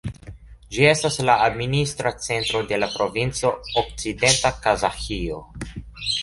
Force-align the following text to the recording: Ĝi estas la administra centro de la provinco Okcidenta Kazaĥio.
Ĝi 0.75 0.85
estas 0.91 1.17
la 1.27 1.35
administra 1.47 2.11
centro 2.27 2.61
de 2.71 2.79
la 2.85 2.89
provinco 2.95 3.53
Okcidenta 3.83 4.53
Kazaĥio. 4.65 5.41